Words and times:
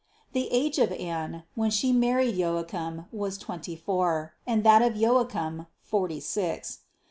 The 0.33 0.51
age 0.51 0.79
of 0.79 0.91
Anne, 0.93 1.43
when 1.53 1.69
She 1.69 1.93
mar 1.93 2.15
ried 2.17 2.33
Joachim, 2.33 3.05
was 3.11 3.37
twenty 3.37 3.75
four, 3.75 4.33
and 4.47 4.63
that 4.63 4.81
of 4.81 4.95
Joachim, 4.95 5.67
forty 5.83 6.19
six. 6.19 6.79